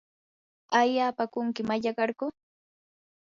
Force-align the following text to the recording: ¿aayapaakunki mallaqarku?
¿aayapaakunki 0.79 1.61
mallaqarku? 1.67 2.25